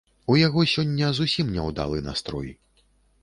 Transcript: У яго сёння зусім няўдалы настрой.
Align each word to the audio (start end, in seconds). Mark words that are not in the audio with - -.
У 0.35 0.35
яго 0.47 0.63
сёння 0.71 1.09
зусім 1.19 1.53
няўдалы 1.57 2.01
настрой. 2.09 2.49